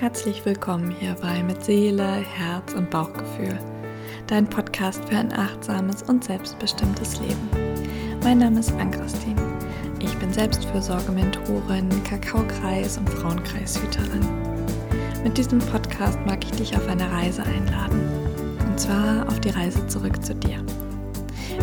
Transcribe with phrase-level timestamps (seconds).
[0.00, 3.58] Herzlich willkommen hierbei mit Seele, Herz und Bauchgefühl.
[4.28, 7.50] Dein Podcast für ein achtsames und selbstbestimmtes Leben.
[8.24, 9.36] Mein Name ist Ann-Christine.
[9.98, 14.26] Ich bin Selbstfürsorge-Mentorin, Kakaokreis- und Frauenkreishüterin.
[15.22, 18.00] Mit diesem Podcast mag ich dich auf eine Reise einladen.
[18.70, 20.64] Und zwar auf die Reise zurück zu dir.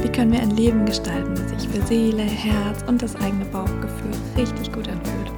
[0.03, 4.13] Wie können wir ein Leben gestalten, das sich für Seele, Herz und das eigene Bauchgefühl
[4.37, 5.31] richtig gut anfühlt?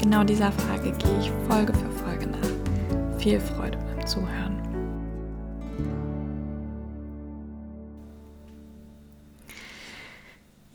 [0.00, 1.95] Genau dieser Frage gehe ich Folge für.
[3.26, 4.56] Viel Freude beim Zuhören.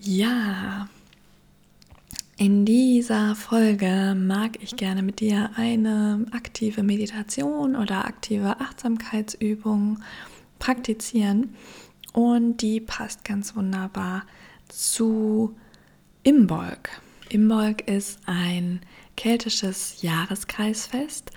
[0.01, 0.89] Ja,
[2.35, 9.99] in dieser Folge mag ich gerne mit dir eine aktive Meditation oder aktive Achtsamkeitsübung
[10.59, 11.55] praktizieren
[12.11, 14.23] und die passt ganz wunderbar
[14.67, 15.55] zu
[16.23, 16.89] Imbolg.
[17.29, 18.81] Imbolg ist ein
[19.15, 21.31] keltisches Jahreskreisfest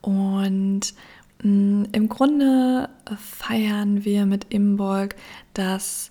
[0.00, 0.94] und
[1.42, 5.16] mm, im Grunde feiern wir mit Imbolg,
[5.54, 6.10] dass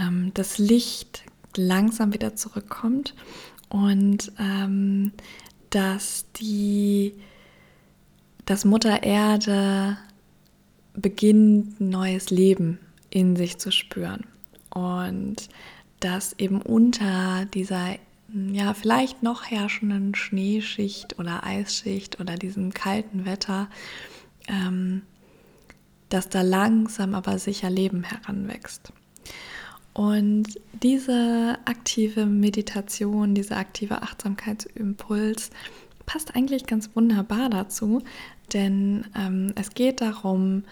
[0.00, 1.24] ähm, das Licht
[1.56, 3.14] langsam wieder zurückkommt
[3.68, 5.12] und ähm,
[5.70, 7.14] dass die
[8.46, 9.98] dass Mutter Erde
[10.94, 12.78] beginnt neues Leben
[13.10, 14.24] in sich zu spüren.
[14.70, 15.48] Und
[16.00, 17.96] dass eben unter dieser
[18.52, 23.68] ja, vielleicht noch herrschenden Schneeschicht oder Eisschicht oder diesem kalten Wetter,
[24.48, 25.02] ähm,
[26.08, 28.92] dass da langsam aber sicher Leben heranwächst.
[29.92, 35.50] Und diese aktive Meditation, dieser aktive Achtsamkeitsimpuls
[36.04, 38.02] passt eigentlich ganz wunderbar dazu,
[38.52, 40.64] denn ähm, es geht darum,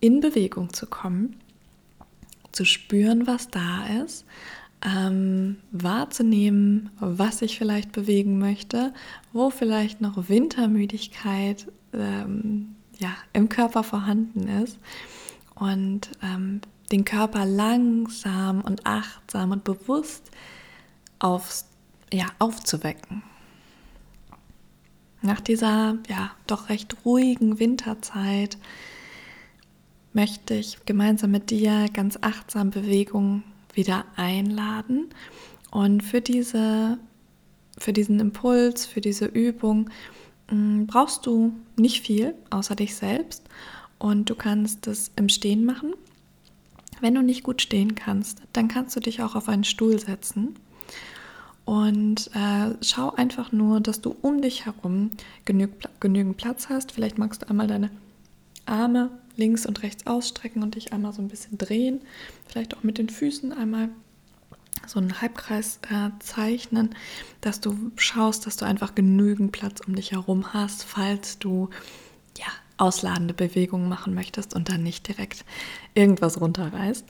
[0.00, 1.36] in Bewegung zu kommen,
[2.50, 4.26] zu spüren, was da ist,
[4.84, 8.92] ähm, wahrzunehmen, was ich vielleicht bewegen möchte,
[9.32, 14.78] wo vielleicht noch Wintermüdigkeit ähm, ja, im Körper vorhanden ist
[15.54, 20.30] und ähm, den Körper langsam und achtsam und bewusst
[21.18, 21.66] aufs,
[22.12, 23.22] ja, aufzuwecken.
[25.22, 28.58] Nach dieser ja doch recht ruhigen Winterzeit
[30.12, 35.08] möchte ich gemeinsam mit dir ganz achtsam Bewegung wieder einladen.
[35.70, 36.98] Und für, diese,
[37.78, 39.90] für diesen Impuls, für diese Übung
[40.50, 43.44] mm, brauchst du nicht viel außer dich selbst.
[43.98, 45.94] Und du kannst es im Stehen machen.
[47.00, 50.56] Wenn du nicht gut stehen kannst, dann kannst du dich auch auf einen Stuhl setzen.
[51.64, 55.10] Und äh, schau einfach nur, dass du um dich herum
[55.44, 55.68] genü
[56.00, 56.92] genügend Platz hast.
[56.92, 57.90] Vielleicht magst du einmal deine
[58.66, 62.00] Arme links und rechts ausstrecken und dich einmal so ein bisschen drehen.
[62.46, 63.88] Vielleicht auch mit den Füßen einmal
[64.86, 66.94] so einen Halbkreis äh, zeichnen,
[67.40, 71.70] dass du schaust, dass du einfach genügend Platz um dich herum hast, falls du
[72.36, 72.46] ja
[72.78, 75.44] ausladende Bewegungen machen möchtest und dann nicht direkt
[75.94, 77.04] irgendwas runterreißt.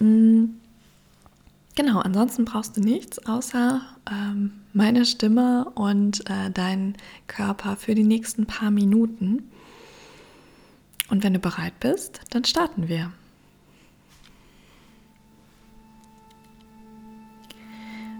[0.00, 0.54] Mhm.
[1.78, 3.80] Genau, ansonsten brauchst du nichts außer
[4.10, 6.96] ähm, meine Stimme und äh, deinen
[7.28, 9.48] Körper für die nächsten paar Minuten.
[11.10, 13.12] Und wenn du bereit bist, dann starten wir.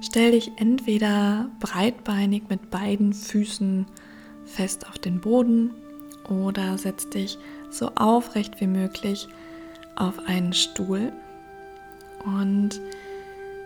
[0.01, 3.87] Stell dich entweder breitbeinig mit beiden Füßen
[4.47, 5.75] fest auf den Boden
[6.29, 7.37] oder setz dich
[7.71, 9.29] so aufrecht wie möglich
[9.97, 11.13] auf einen Stuhl.
[12.25, 12.81] Und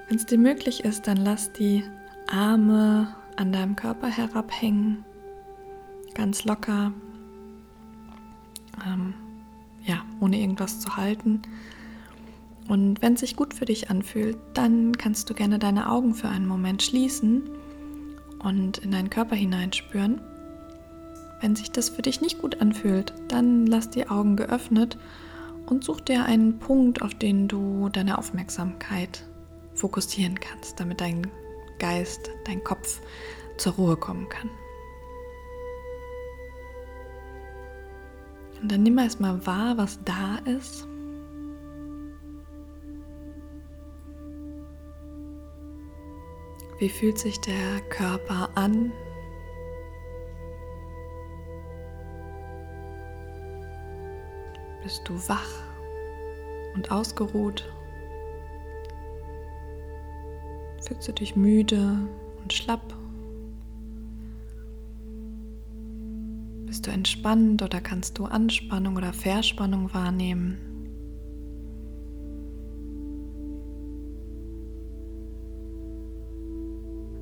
[0.08, 1.84] wenn es dir möglich ist, dann lass die
[2.26, 5.04] Arme an deinem Körper herabhängen,
[6.14, 6.92] ganz locker,
[8.86, 9.14] ähm,
[9.84, 11.42] ja, ohne irgendwas zu halten.
[12.68, 16.28] Und wenn es sich gut für dich anfühlt, dann kannst du gerne deine Augen für
[16.28, 17.42] einen Moment schließen
[18.38, 20.20] und in deinen Körper hineinspüren.
[21.40, 24.96] Wenn sich das für dich nicht gut anfühlt, dann lass die Augen geöffnet
[25.66, 29.24] und such dir einen Punkt, auf den du deine Aufmerksamkeit
[29.74, 31.26] fokussieren kannst, damit dein
[31.78, 33.00] Geist, dein Kopf
[33.56, 34.50] zur Ruhe kommen kann.
[38.62, 40.86] Und dann nimm erstmal wahr, was da ist.
[46.78, 48.92] Wie fühlt sich der Körper an?
[54.82, 55.62] Bist du wach
[56.74, 57.68] und ausgeruht?
[60.86, 61.98] Fühlst du dich müde
[62.42, 63.01] und schlapp?
[66.72, 70.56] Bist du entspannt oder kannst du Anspannung oder Verspannung wahrnehmen?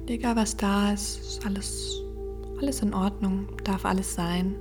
[0.06, 2.00] Egal was da ist, ist alles,
[2.61, 4.55] alles in Ordnung, darf alles sein.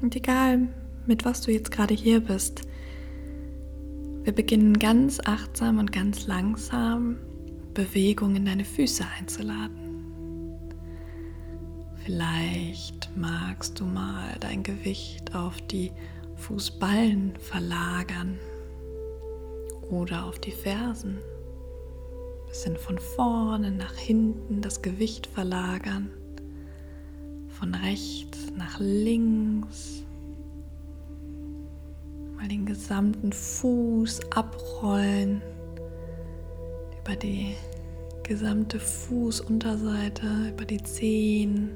[0.00, 0.68] Und egal,
[1.06, 2.68] mit was du jetzt gerade hier bist,
[4.24, 7.18] wir beginnen ganz achtsam und ganz langsam
[7.74, 9.84] Bewegung in deine Füße einzuladen.
[12.04, 15.92] Vielleicht magst du mal dein Gewicht auf die
[16.36, 18.38] Fußballen verlagern
[19.90, 21.18] oder auf die Fersen.
[22.48, 26.10] Bisschen von vorne nach hinten das Gewicht verlagern,
[27.48, 30.03] von rechts nach links.
[32.44, 35.40] Mal den gesamten Fuß abrollen
[37.00, 37.54] über die
[38.22, 41.70] gesamte Fußunterseite, über die Zehen.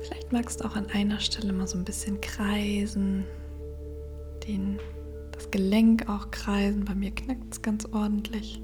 [0.00, 3.24] Vielleicht magst du auch an einer Stelle mal so ein bisschen kreisen,
[4.46, 4.78] den,
[5.32, 6.84] das Gelenk auch kreisen.
[6.84, 8.62] Bei mir knackt es ganz ordentlich.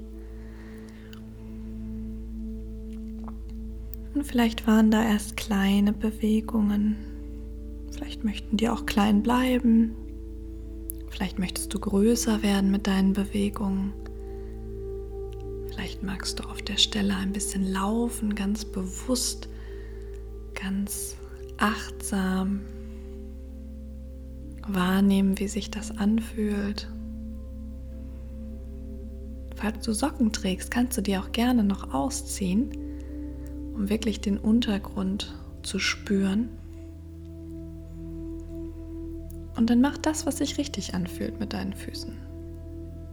[4.13, 6.95] Und vielleicht waren da erst kleine Bewegungen.
[7.91, 9.93] Vielleicht möchten die auch klein bleiben.
[11.15, 13.93] Vielleicht möchtest du größer werden mit deinen Bewegungen.
[15.69, 19.47] Vielleicht magst du auf der Stelle ein bisschen laufen, ganz bewusst,
[20.53, 21.15] ganz
[21.55, 22.59] achtsam
[24.67, 26.89] wahrnehmen, wie sich das anfühlt.
[29.55, 32.71] Falls du Socken trägst, kannst du die auch gerne noch ausziehen,
[33.73, 35.33] um wirklich den Untergrund
[35.63, 36.49] zu spüren.
[39.55, 42.13] Und dann mach das, was sich richtig anfühlt mit deinen Füßen.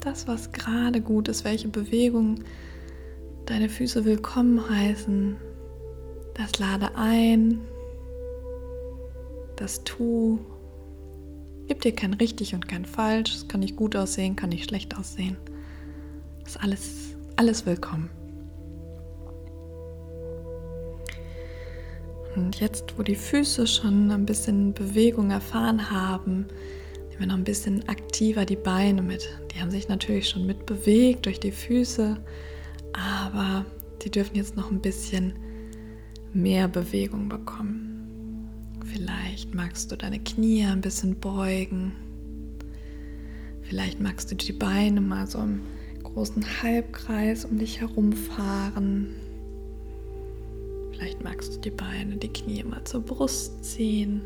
[0.01, 2.41] Das, was gerade gut ist, welche Bewegung
[3.47, 5.37] deine Füße willkommen heißen.
[6.35, 7.61] Das lade ein,
[9.57, 10.41] das tu.
[11.69, 13.35] Gib dir kein richtig und kein falsch.
[13.35, 15.37] Es kann nicht gut aussehen, kann nicht schlecht aussehen.
[16.45, 18.11] Ist alles, alles willkommen.
[22.35, 26.47] Und jetzt, wo die Füße schon ein bisschen Bewegung erfahren haben,
[27.11, 29.29] nehmen wir noch ein bisschen aktiver die Beine mit.
[29.55, 32.17] Die haben sich natürlich schon mitbewegt durch die Füße,
[32.93, 33.67] aber
[34.03, 35.35] die dürfen jetzt noch ein bisschen
[36.33, 38.49] mehr Bewegung bekommen.
[38.87, 41.93] Vielleicht magst du deine Knie ein bisschen beugen.
[43.63, 45.61] Vielleicht magst du die Beine mal so im
[46.03, 49.15] großen Halbkreis um dich herum fahren.
[51.03, 54.21] Vielleicht magst du die Beine, die Knie mal zur Brust ziehen.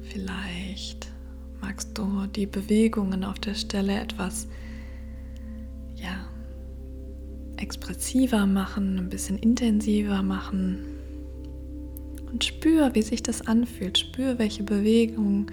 [0.00, 1.12] Vielleicht
[1.60, 4.48] magst du die Bewegungen auf der Stelle etwas
[5.96, 6.26] ja,
[7.58, 10.78] expressiver machen, ein bisschen intensiver machen.
[12.32, 13.98] Und spür, wie sich das anfühlt.
[13.98, 15.50] Spür, welche Bewegungen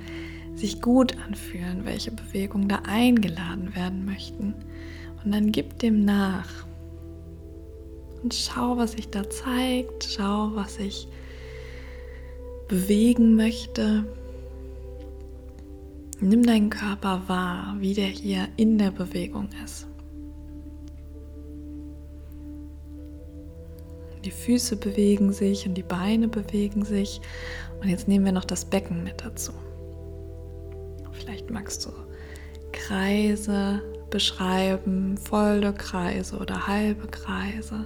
[0.56, 4.54] sich gut anfühlen, welche Bewegungen da eingeladen werden möchten.
[5.24, 6.66] Und dann gib dem nach.
[8.24, 10.04] Und schau, was sich da zeigt.
[10.04, 11.08] Schau, was ich
[12.68, 14.06] bewegen möchte.
[16.20, 19.88] Nimm deinen Körper wahr, wie der hier in der Bewegung ist.
[24.24, 27.22] Die Füße bewegen sich und die Beine bewegen sich.
[27.82, 29.52] Und jetzt nehmen wir noch das Becken mit dazu.
[31.12, 31.90] Vielleicht magst du
[32.72, 37.86] Kreise beschreiben, volle Kreise oder halbe Kreise.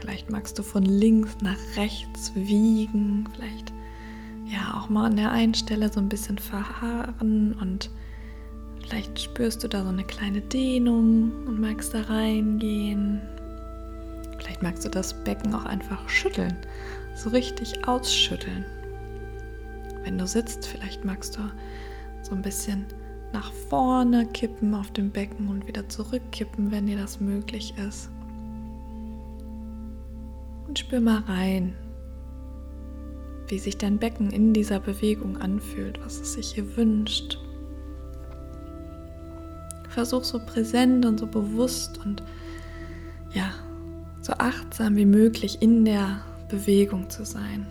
[0.00, 3.72] Vielleicht magst du von links nach rechts wiegen, vielleicht
[4.46, 7.88] ja auch mal an der einen Stelle so ein bisschen verharren und
[8.82, 13.20] vielleicht spürst du da so eine kleine Dehnung und magst da reingehen.
[14.38, 16.56] Vielleicht magst du das Becken auch einfach schütteln,
[17.14, 18.64] so richtig ausschütteln.
[20.02, 21.42] Wenn du sitzt, vielleicht magst du
[22.22, 22.86] so ein bisschen
[23.32, 28.10] nach vorne kippen auf dem Becken und wieder zurückkippen, wenn dir das möglich ist.
[30.68, 31.74] Und spür mal rein,
[33.48, 37.38] wie sich dein Becken in dieser Bewegung anfühlt, was es sich hier wünscht.
[39.88, 42.22] Versuch so präsent und so bewusst und
[43.34, 43.50] ja,
[44.22, 47.66] so achtsam wie möglich in der Bewegung zu sein.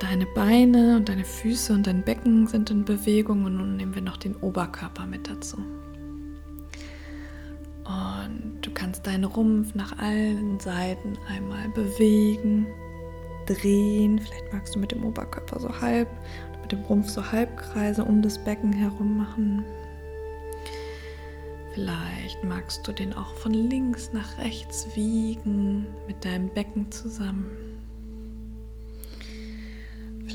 [0.00, 4.02] Deine Beine und deine Füße und dein Becken sind in Bewegung und nun nehmen wir
[4.02, 5.56] noch den Oberkörper mit dazu.
[7.84, 12.66] Und du kannst deinen Rumpf nach allen Seiten einmal bewegen,
[13.46, 14.18] drehen.
[14.18, 16.08] Vielleicht magst du mit dem Oberkörper so halb,
[16.60, 19.64] mit dem Rumpf so Halbkreise um das Becken herum machen.
[21.72, 27.65] Vielleicht magst du den auch von links nach rechts wiegen mit deinem Becken zusammen.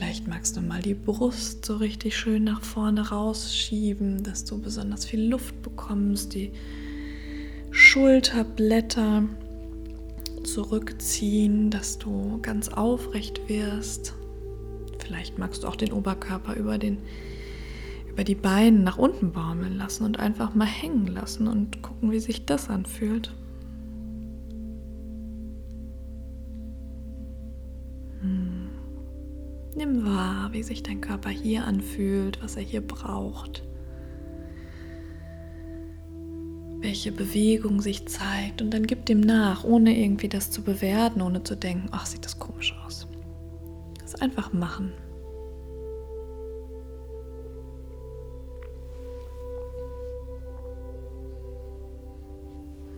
[0.02, 5.06] Vielleicht magst du mal die Brust so richtig schön nach vorne rausschieben, dass du besonders
[5.06, 6.52] viel Luft bekommst, die
[7.70, 9.26] Schulterblätter
[10.44, 14.16] zurückziehen, dass du ganz aufrecht wirst.
[14.98, 16.98] Vielleicht magst du auch den Oberkörper über, den,
[18.10, 22.20] über die Beine nach unten baumeln lassen und einfach mal hängen lassen und gucken, wie
[22.20, 23.36] sich das anfühlt.
[29.82, 33.64] Nimm wahr, wie sich dein Körper hier anfühlt, was er hier braucht.
[36.82, 41.44] welche Bewegung sich zeigt und dann gib dem nach, ohne irgendwie das zu bewerten, ohne
[41.44, 43.08] zu denken, ach, sieht das komisch aus.
[44.02, 44.92] Das einfach machen.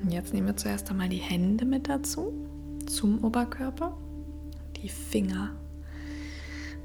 [0.09, 2.33] Jetzt nehmen wir zuerst einmal die Hände mit dazu,
[2.85, 3.97] zum Oberkörper,
[4.81, 5.57] die Finger.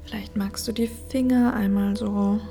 [0.09, 2.41] Vielleicht magst du die Finger einmal so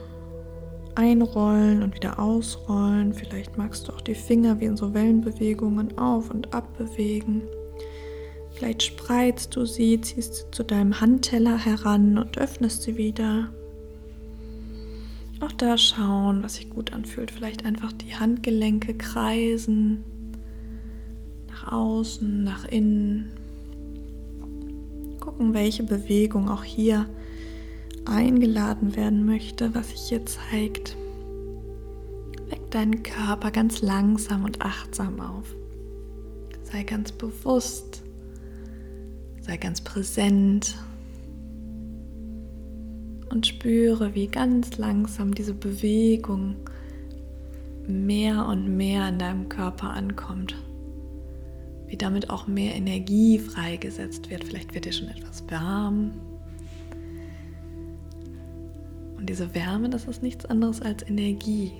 [0.94, 3.12] einrollen und wieder ausrollen.
[3.12, 7.42] Vielleicht magst du auch die Finger wie in so Wellenbewegungen auf und ab bewegen.
[8.52, 13.48] Vielleicht spreizt du sie, ziehst sie zu deinem Handteller heran und öffnest sie wieder.
[15.40, 17.32] Auch da schauen, was sich gut anfühlt.
[17.32, 20.04] Vielleicht einfach die Handgelenke kreisen.
[21.48, 23.32] Nach außen, nach innen.
[25.18, 27.06] Gucken, welche Bewegung auch hier
[28.08, 30.96] eingeladen werden möchte, was sich hier zeigt.
[32.48, 35.54] Weck deinen Körper ganz langsam und achtsam auf.
[36.62, 38.02] Sei ganz bewusst,
[39.40, 40.76] sei ganz präsent
[43.30, 46.56] und spüre, wie ganz langsam diese Bewegung
[47.86, 50.56] mehr und mehr in deinem Körper ankommt.
[51.86, 54.44] Wie damit auch mehr Energie freigesetzt wird.
[54.44, 56.12] Vielleicht wird dir schon etwas warm,
[59.28, 61.72] diese Wärme, das ist nichts anderes als Energie.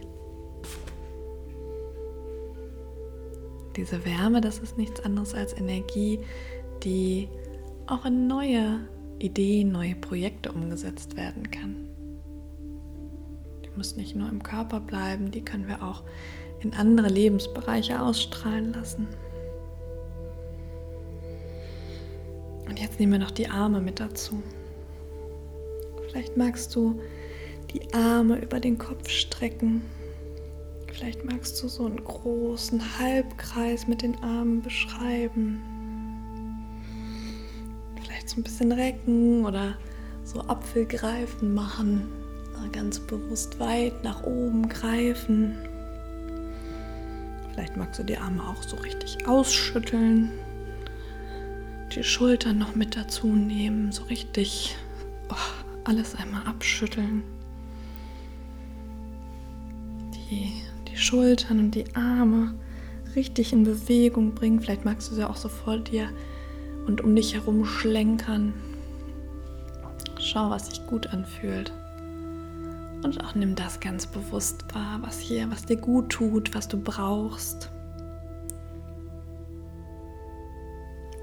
[3.75, 6.21] Diese Wärme, das ist nichts anderes als Energie,
[6.83, 7.29] die
[7.87, 8.81] auch in neue
[9.19, 11.89] Ideen, neue Projekte umgesetzt werden kann.
[13.65, 16.03] Die muss nicht nur im Körper bleiben, die können wir auch
[16.61, 19.09] in andere Lebensbereiche ausstrahlen lassen.
[22.69, 24.43] Und jetzt nehmen wir noch die Arme mit dazu.
[26.09, 27.01] Vielleicht magst du
[27.73, 29.83] die Arme über den Kopf strecken.
[30.93, 35.63] Vielleicht magst du so einen großen Halbkreis mit den Armen beschreiben.
[38.03, 39.77] Vielleicht so ein bisschen recken oder
[40.25, 42.09] so Apfelgreifen machen.
[42.73, 45.57] Ganz bewusst weit nach oben greifen.
[47.53, 50.33] Vielleicht magst du die Arme auch so richtig ausschütteln.
[51.95, 53.93] Die Schultern noch mit dazu nehmen.
[53.93, 54.77] So richtig
[55.31, 55.35] oh,
[55.85, 57.23] alles einmal abschütteln
[60.31, 60.53] die,
[60.91, 62.55] die Schultern und die Arme
[63.15, 64.61] richtig in Bewegung bringen.
[64.61, 66.09] Vielleicht magst du sie auch so vor dir
[66.87, 68.55] und um dich herum schlenkern.
[70.19, 71.73] Schau, was sich gut anfühlt.
[73.03, 76.79] Und auch nimm das ganz bewusst wahr, was hier, was dir gut tut, was du
[76.79, 77.71] brauchst.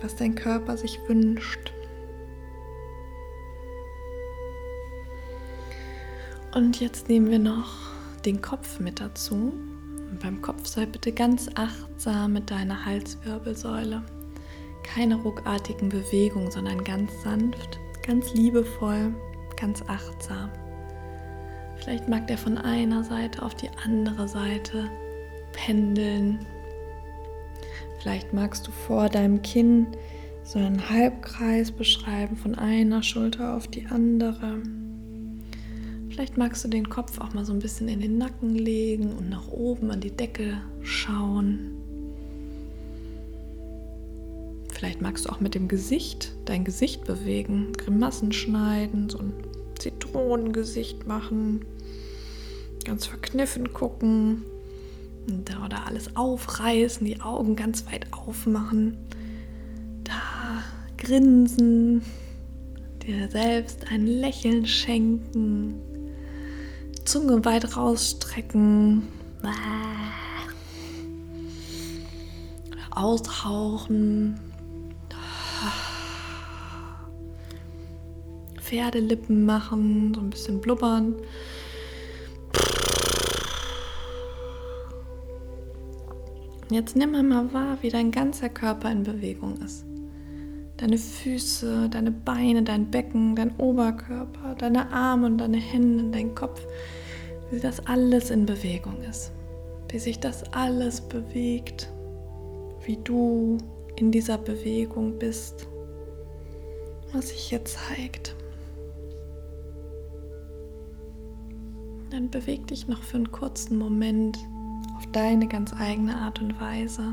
[0.01, 1.73] Was dein Körper sich wünscht.
[6.53, 7.94] Und jetzt nehmen wir noch
[8.25, 9.53] den Kopf mit dazu.
[10.09, 14.03] Und beim Kopf sei bitte ganz achtsam mit deiner Halswirbelsäule.
[14.83, 19.13] Keine ruckartigen Bewegungen, sondern ganz sanft, ganz liebevoll,
[19.59, 20.49] ganz achtsam.
[21.77, 24.89] Vielleicht mag der von einer Seite auf die andere Seite
[25.51, 26.45] pendeln.
[27.99, 29.87] Vielleicht magst du vor deinem Kinn
[30.43, 34.61] so einen Halbkreis beschreiben von einer Schulter auf die andere.
[36.15, 39.29] Vielleicht magst du den Kopf auch mal so ein bisschen in den Nacken legen und
[39.29, 41.71] nach oben an die Decke schauen.
[44.71, 49.33] Vielleicht magst du auch mit dem Gesicht dein Gesicht bewegen, Grimassen schneiden, so ein
[49.77, 51.65] Zitronengesicht machen,
[52.85, 54.45] ganz verkniffen gucken
[55.65, 58.95] oder alles aufreißen, die Augen ganz weit aufmachen,
[60.05, 60.63] da
[60.97, 62.03] grinsen,
[63.05, 65.81] dir selbst ein Lächeln schenken
[67.05, 69.07] Zunge weit rausstrecken.
[72.91, 74.39] Aushauchen.
[78.59, 81.15] Pferdelippen machen, so ein bisschen blubbern.
[86.71, 89.85] Jetzt nimm mal wahr, wie dein ganzer Körper in Bewegung ist.
[90.77, 96.65] Deine Füße, deine Beine, dein Becken, dein Oberkörper, deine Arme und deine Hände, dein Kopf,
[97.51, 99.31] wie das alles in Bewegung ist,
[99.89, 101.89] wie sich das alles bewegt,
[102.85, 103.57] wie du
[103.95, 105.67] in dieser Bewegung bist,
[107.13, 108.35] was sich jetzt zeigt.
[112.09, 114.37] Dann beweg dich noch für einen kurzen Moment
[114.97, 117.09] auf deine ganz eigene Art und Weise.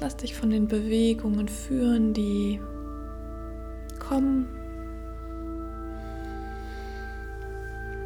[0.00, 2.60] Lass dich von den Bewegungen führen, die
[3.98, 4.48] kommen.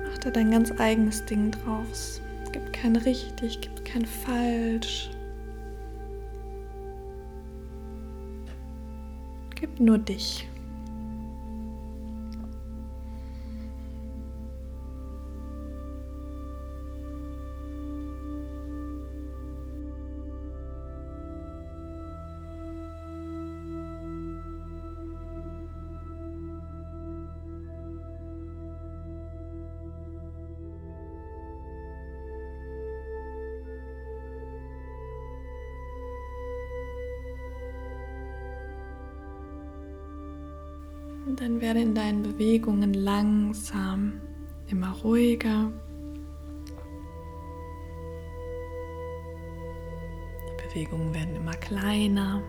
[0.04, 2.20] Mach da dein ganz eigenes Ding draus.
[2.52, 5.10] Gibt kein richtig, gibt kein falsch.
[9.54, 10.48] Gib nur dich.
[41.38, 44.20] Dann werde in deinen Bewegungen langsam
[44.66, 45.70] immer ruhiger.
[50.42, 52.42] Die Bewegungen werden immer kleiner,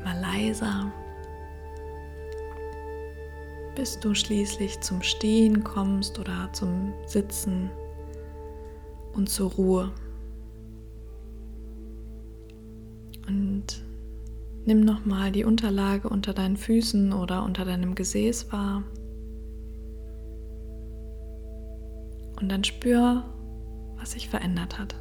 [0.00, 0.92] immer leiser,
[3.76, 7.70] bis du schließlich zum Stehen kommst oder zum Sitzen
[9.12, 9.92] und zur Ruhe.
[14.70, 18.84] Nimm nochmal die Unterlage unter deinen Füßen oder unter deinem Gesäß wahr.
[22.40, 23.24] Und dann spür,
[23.96, 24.94] was sich verändert hat.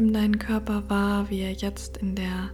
[0.00, 2.48] Nimm deinen Körper wahr, wie er jetzt in der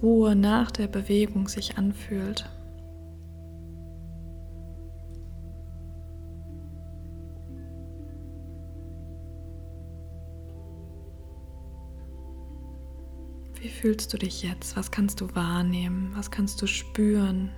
[0.00, 2.48] Ruhe nach der Bewegung sich anfühlt.
[13.60, 14.74] Wie fühlst du dich jetzt?
[14.74, 16.12] Was kannst du wahrnehmen?
[16.14, 17.50] Was kannst du spüren?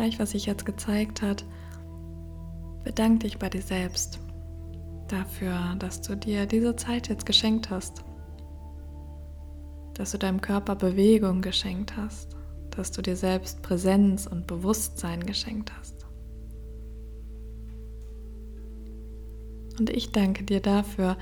[0.00, 1.44] Gleich, was sich jetzt gezeigt hat,
[2.84, 4.18] bedank dich bei dir selbst
[5.08, 8.02] dafür, dass du dir diese Zeit jetzt geschenkt hast,
[9.92, 12.34] dass du deinem Körper Bewegung geschenkt hast,
[12.70, 16.06] dass du dir selbst Präsenz und Bewusstsein geschenkt hast.
[19.78, 21.18] Und ich danke dir dafür,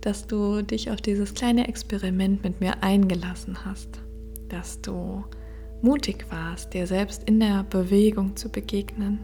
[0.00, 4.00] dass du dich auf dieses kleine Experiment mit mir eingelassen hast,
[4.48, 5.24] dass du
[5.82, 9.18] mutig warst, dir selbst in der Bewegung zu begegnen.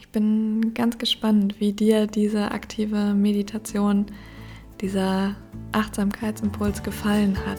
[0.00, 4.06] Ich bin ganz gespannt, wie dir diese aktive Meditation,
[4.80, 5.36] dieser
[5.72, 7.58] Achtsamkeitsimpuls gefallen hat.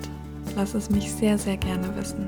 [0.56, 2.28] Lass es mich sehr, sehr gerne wissen.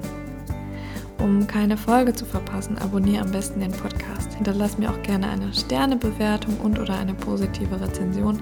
[1.17, 4.00] Um keine Folge zu verpassen, abonniere am besten den Podcast.
[4.41, 8.41] Hinterlass mir auch gerne eine Sternebewertung und oder eine positive Rezension.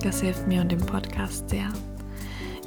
[0.00, 1.66] Das hilft mir und dem Podcast sehr.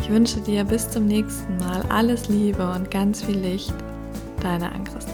[0.02, 3.74] Ich wünsche dir bis zum nächsten Mal alles Liebe und ganz viel Licht.
[4.42, 5.13] Deine Ann-Christine.